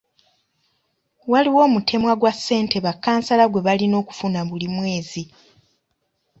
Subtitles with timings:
[1.31, 5.23] Waliwo omutemwa gwa ssente ba kansala gwe balina okufuna buli mwezi.